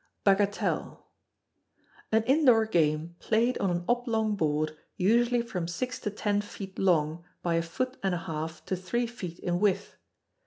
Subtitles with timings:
[0.25, 1.03] Bagatelle.
[2.11, 7.23] An indoor game played on an oblong board usually from six to ten feet long
[7.43, 9.95] by a foot and a half to three feet in width.